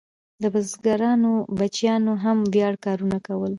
د 0.41 0.43
بزګرانو 0.53 1.31
بچیانو 1.57 2.13
هم 2.23 2.37
وړیا 2.45 2.69
کارونه 2.85 3.17
کول. 3.27 3.49